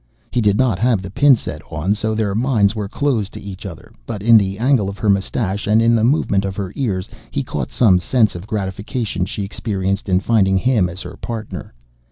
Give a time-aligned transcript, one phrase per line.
[0.31, 3.67] He did not have the pin set on, so their minds were closed to each
[3.67, 7.07] other, but in the angle of her mustache and in the movement of her ears,
[7.29, 11.75] he caught some sense of gratification she experienced in finding him as her Partner.